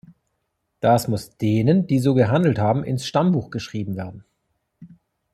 [0.79, 4.25] Das muss denen, die so gehandelt haben, ins Stammbuch geschrieben werden.